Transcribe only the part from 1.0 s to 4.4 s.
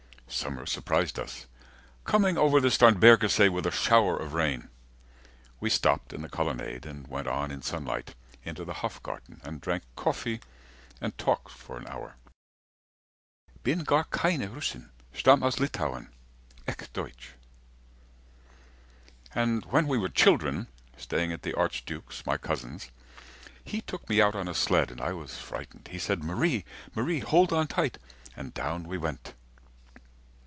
us, coming over the Starnbergersee With a shower of